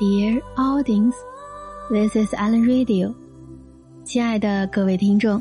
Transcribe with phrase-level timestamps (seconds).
[0.00, 1.14] Dear audience,
[1.88, 3.14] this is Alan Radio。
[4.02, 5.40] 亲爱的各位听众，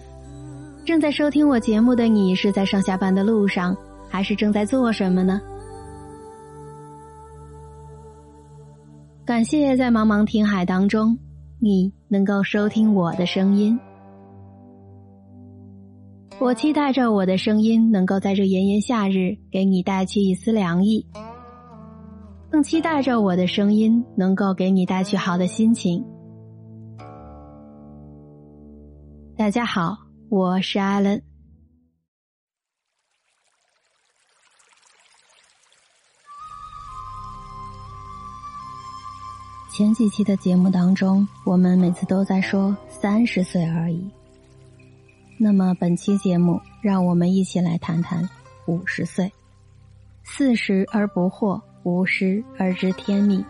[0.85, 3.75] 正在收听我节目的你是在上下班的路上，
[4.07, 5.41] 还是正在做什么呢？
[9.25, 11.17] 感谢在茫茫听海当中，
[11.59, 13.79] 你能够收听我的声音。
[16.39, 21.03] 我期待着我的声音能够在这炎炎夏日给你带去一丝凉意。
[22.53, 26.05] 更期待着我的声音能够给你带去好的心情。
[29.35, 29.97] 大家好，
[30.29, 31.19] 我是艾伦。
[39.71, 44.07] 前几期的节目当中，我们每次都在说三十岁而已。
[45.39, 48.29] 那么本期节目，让我们一起来谈谈
[48.67, 49.33] 五十岁。
[50.21, 51.59] 四十而不惑。
[51.83, 53.43] 五十而知天命。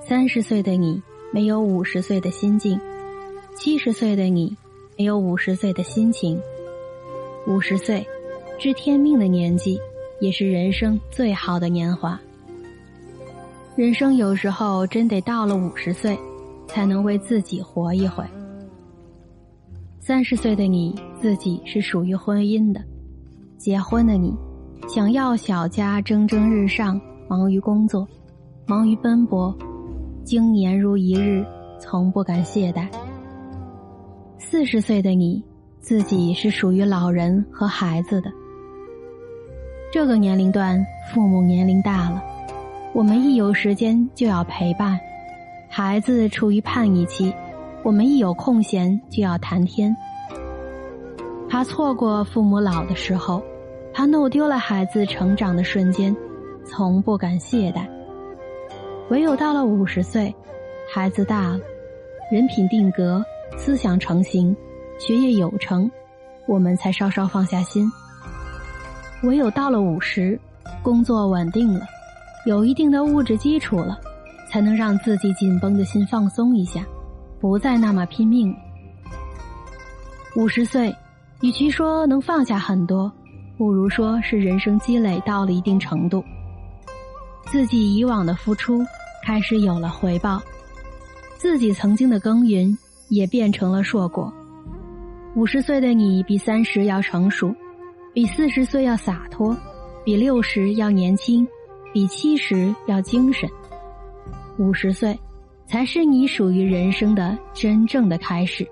[0.00, 1.00] 三十岁的你
[1.32, 2.78] 没有五十岁的心境，
[3.54, 4.56] 七十岁的你
[4.98, 6.40] 没有五十岁的心情。
[7.46, 8.04] 五十岁，
[8.58, 9.78] 知天命的年纪，
[10.20, 12.20] 也是人生最好的年华。
[13.76, 16.18] 人生有时候真得到了五十岁，
[16.66, 18.24] 才能为自己活一回。
[20.00, 22.82] 三十岁的你自己是属于婚姻的，
[23.56, 24.34] 结婚的你，
[24.88, 27.00] 想要小家蒸蒸日上。
[27.30, 28.08] 忙于工作，
[28.66, 29.56] 忙于奔波，
[30.24, 31.46] 经年如一日，
[31.78, 32.88] 从不敢懈怠。
[34.36, 35.40] 四十岁的你，
[35.78, 38.32] 自己是属于老人和孩子的。
[39.92, 42.20] 这个年龄段，父母年龄大了，
[42.92, 44.98] 我们一有时间就要陪伴；
[45.68, 47.32] 孩子处于叛逆期，
[47.84, 49.96] 我们一有空闲就要谈天。
[51.48, 53.40] 怕错过父母老的时候，
[53.94, 56.12] 怕弄丢了孩子成长的瞬间。
[56.70, 57.84] 从不敢懈怠，
[59.08, 60.32] 唯有到了五十岁，
[60.88, 61.58] 孩子大了，
[62.30, 63.22] 人品定格，
[63.58, 64.56] 思想成型，
[64.96, 65.90] 学业有成，
[66.46, 67.90] 我们才稍稍放下心。
[69.24, 70.38] 唯有到了五十，
[70.80, 71.84] 工作稳定了，
[72.46, 73.98] 有一定的物质基础了，
[74.48, 76.86] 才能让自己紧绷的心放松一下，
[77.40, 78.54] 不再那么拼命。
[80.36, 80.94] 五十岁，
[81.42, 83.10] 与其说能放下很多，
[83.58, 86.22] 不如说是人生积累到了一定程度。
[87.50, 88.86] 自己以往的付出
[89.26, 90.40] 开始有了回报，
[91.36, 92.78] 自己曾经的耕耘
[93.08, 94.32] 也变成了硕果。
[95.34, 97.52] 五十岁的你比三十要成熟，
[98.14, 99.56] 比四十岁要洒脱，
[100.04, 101.44] 比六十要年轻，
[101.92, 103.50] 比七十要精神。
[104.56, 105.18] 五十岁
[105.66, 108.64] 才是你属于人生的真正的开始。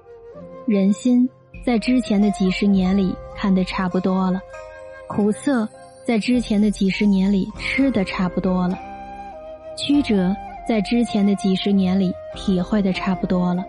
[0.68, 1.28] 人心
[1.66, 4.40] 在之前的几十年里看得差不多了，
[5.08, 5.68] 苦涩。
[6.08, 8.78] 在之前的几十年里吃的差不多了，
[9.76, 10.34] 曲折
[10.66, 13.62] 在之前的几十年里体会的差不多了，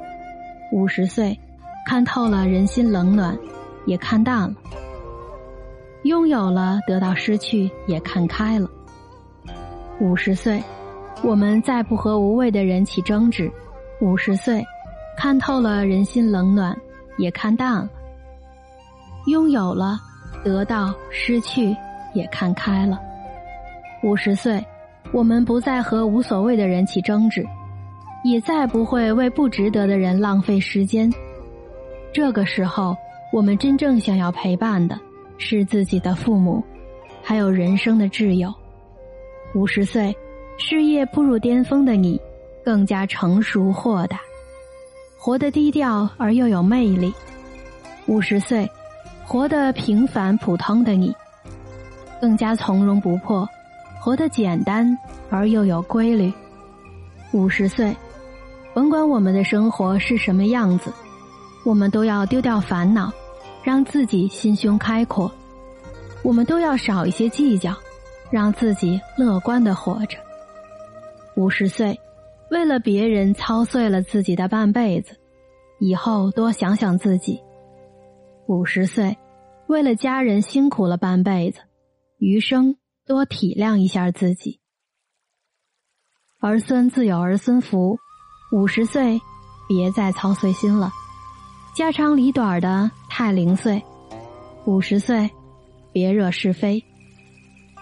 [0.72, 1.38] 五十岁
[1.85, 3.38] 看透了人心冷暖，
[3.85, 4.55] 也看淡了，
[6.03, 8.69] 拥有了得到失去也看开了。
[10.00, 10.63] 五十岁，
[11.21, 13.51] 我们再不和无谓的人起争执，
[14.00, 14.66] 五十岁
[15.17, 16.73] 看透了人心冷暖，
[17.17, 17.89] 也看淡了，
[19.27, 20.00] 拥有了
[20.41, 21.75] 得到失去。
[22.13, 22.99] 也看开了，
[24.03, 24.63] 五十岁，
[25.11, 27.45] 我们不再和无所谓的人起争执，
[28.23, 31.11] 也再不会为不值得的人浪费时间。
[32.11, 32.95] 这个时候，
[33.31, 34.99] 我们真正想要陪伴的
[35.37, 36.63] 是自己的父母，
[37.21, 38.53] 还有人生的挚友。
[39.53, 40.15] 五十岁，
[40.57, 42.19] 事业步入巅峰的你，
[42.63, 44.19] 更加成熟豁达，
[45.17, 47.13] 活得低调而又有魅力。
[48.07, 48.67] 五十岁，
[49.23, 51.15] 活得平凡普通的你。
[52.19, 53.47] 更加从容不迫，
[54.00, 54.97] 活得简单
[55.30, 56.31] 而又有规律。
[57.31, 57.96] 五十岁，
[58.74, 60.91] 甭管我们的生活是什么样子，
[61.66, 63.12] 我们都要丢掉烦恼，
[63.63, 65.30] 让自己心胸开阔；
[66.24, 67.75] 我们都要少一些计较，
[68.31, 70.18] 让自己乐观的活着。
[71.36, 72.00] 五十岁，
[72.50, 75.15] 为了别人操碎了自己的半辈子，
[75.80, 77.39] 以后多想想自己。
[78.48, 79.15] 五十岁，
[79.68, 81.60] 为了家人辛苦了半辈子。
[82.19, 82.75] 余生
[83.07, 84.60] 多体谅一下自己。
[86.42, 87.98] 儿孙自有儿孙福，
[88.51, 89.21] 五十岁
[89.69, 90.92] 别再操碎心了，
[91.74, 93.81] 家长里短的太零碎。
[94.66, 95.30] 五十岁
[95.94, 96.83] 别惹是非，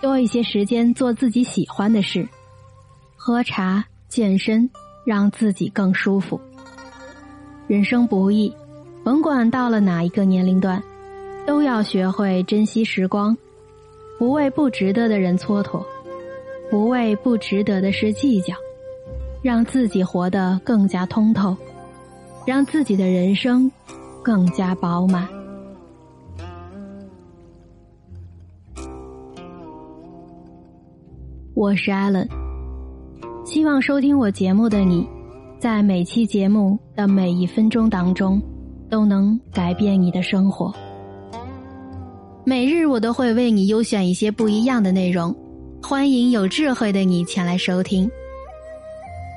[0.02, 2.30] 多一些时间做自己喜欢的事，
[3.16, 4.70] 喝茶、健身，
[5.04, 6.40] 让自己更舒服。
[7.68, 8.56] 人生不易，
[9.04, 10.82] 甭管到了哪一个年龄段，
[11.48, 13.36] 都要学会珍惜时光。
[14.18, 15.86] 不为不值得的人蹉跎，
[16.72, 18.56] 不为不值得的事计较，
[19.44, 21.56] 让自己活得更加通透，
[22.46, 23.72] 让自己的人生
[24.24, 25.28] 更加饱满。
[31.54, 32.28] 我是 Allen，
[33.46, 35.08] 希望收听我节目的你，
[35.60, 38.42] 在每期节目的每一分钟当中，
[38.90, 40.74] 都能改变你的生活。
[42.50, 45.36] 每日我都会为你优选一些不一样的内容，
[45.84, 48.10] 欢迎有智慧的你前来收听。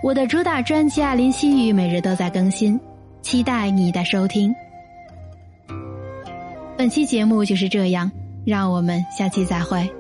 [0.00, 2.78] 我的主打专辑《爱林西雨》每日都在更新，
[3.20, 4.54] 期待你的收听。
[6.78, 8.08] 本期节目就是这样，
[8.46, 9.90] 让我们下期再会。